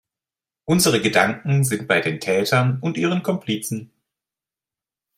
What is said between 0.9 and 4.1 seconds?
Gedanken sind bei den Tätern und ihren Komplizen.